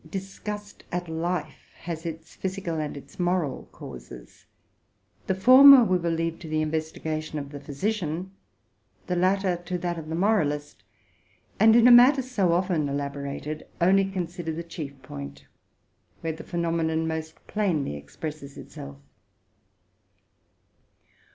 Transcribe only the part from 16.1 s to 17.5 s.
where the phenomenon most